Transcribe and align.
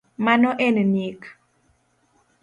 Mano 0.25 0.49
en 0.67 0.77
nik 0.93 1.19